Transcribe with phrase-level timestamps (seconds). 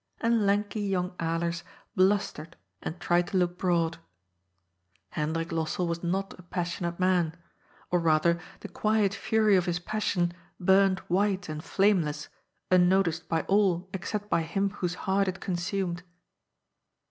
[0.19, 1.61] And lanky young Alers
[1.95, 3.99] blustered and tried to look broad.
[5.09, 7.37] Hendrik Lossell was not a passionate man.
[7.91, 12.29] Or rather, the quiet fury of his passion burned white and jBameless,
[12.71, 16.01] unnoticed by all except by him whose heart it consumed.